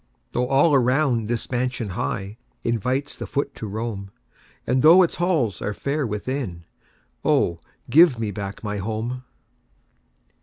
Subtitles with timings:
[0.31, 4.09] Though all around this mansion high Invites the foot to roam,
[4.65, 6.63] And though its halls are fair within
[7.23, 9.23] Oh, give me back my HOME!